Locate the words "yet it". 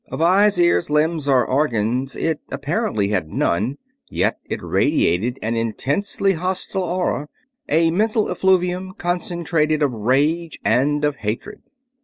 4.09-4.59